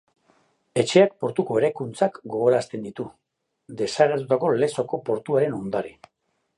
Etxeak 0.83 1.11
portuko 1.25 1.57
eraikuntzak 1.61 2.17
gogorarazten 2.37 2.89
ditu, 2.89 3.07
desagertutako 3.83 4.53
Lezoko 4.65 5.05
portuaren 5.11 5.59
ondare. 5.65 5.99